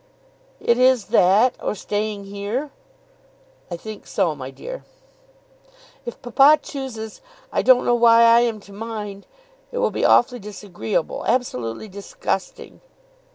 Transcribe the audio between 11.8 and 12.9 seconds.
disgusting!"